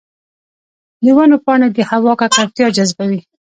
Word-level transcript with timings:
د 1.03 1.05
ونو 1.15 1.37
پاڼې 1.45 1.67
د 1.77 1.79
هوا 1.89 2.13
ککړتیا 2.21 2.67
جذبوي. 2.77 3.19